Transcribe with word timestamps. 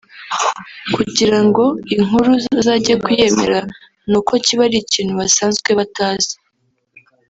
kugirango 0.95 1.63
inkuru 1.95 2.31
bazajye 2.53 2.93
kuyemera 3.03 3.59
n’uko 4.09 4.31
kiba 4.45 4.63
ari 4.67 4.77
ikintu 4.83 5.13
basanzwe 5.21 5.69
batazi 5.79 6.33